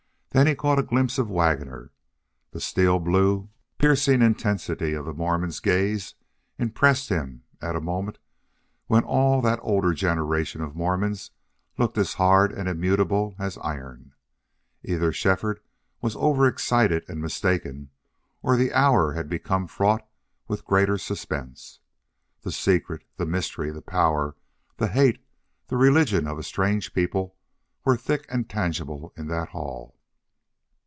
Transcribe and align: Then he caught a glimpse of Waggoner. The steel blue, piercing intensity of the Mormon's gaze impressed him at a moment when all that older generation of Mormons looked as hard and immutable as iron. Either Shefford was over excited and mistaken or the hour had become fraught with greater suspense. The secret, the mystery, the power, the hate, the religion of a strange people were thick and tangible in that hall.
Then 0.33 0.47
he 0.47 0.55
caught 0.55 0.79
a 0.79 0.83
glimpse 0.83 1.17
of 1.17 1.29
Waggoner. 1.29 1.91
The 2.51 2.61
steel 2.61 2.99
blue, 2.99 3.49
piercing 3.77 4.21
intensity 4.21 4.93
of 4.93 5.03
the 5.03 5.13
Mormon's 5.13 5.59
gaze 5.59 6.15
impressed 6.57 7.09
him 7.09 7.43
at 7.61 7.75
a 7.75 7.81
moment 7.81 8.17
when 8.87 9.03
all 9.03 9.41
that 9.41 9.59
older 9.61 9.93
generation 9.93 10.61
of 10.61 10.73
Mormons 10.73 11.31
looked 11.77 11.97
as 11.97 12.13
hard 12.13 12.53
and 12.53 12.69
immutable 12.69 13.35
as 13.39 13.57
iron. 13.57 14.13
Either 14.85 15.11
Shefford 15.11 15.59
was 15.99 16.15
over 16.15 16.47
excited 16.47 17.03
and 17.09 17.21
mistaken 17.21 17.89
or 18.41 18.55
the 18.55 18.71
hour 18.73 19.11
had 19.11 19.27
become 19.27 19.67
fraught 19.67 20.07
with 20.47 20.63
greater 20.63 20.97
suspense. 20.97 21.81
The 22.43 22.53
secret, 22.53 23.03
the 23.17 23.25
mystery, 23.25 23.69
the 23.69 23.81
power, 23.81 24.37
the 24.77 24.87
hate, 24.87 25.25
the 25.67 25.75
religion 25.75 26.25
of 26.25 26.39
a 26.39 26.43
strange 26.43 26.93
people 26.93 27.35
were 27.83 27.97
thick 27.97 28.25
and 28.29 28.49
tangible 28.49 29.11
in 29.17 29.27
that 29.27 29.49
hall. 29.49 29.97